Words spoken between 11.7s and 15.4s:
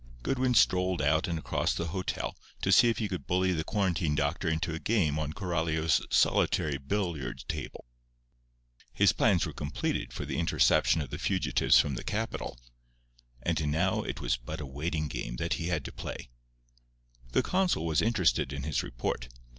from the capital; and now it was but a waiting game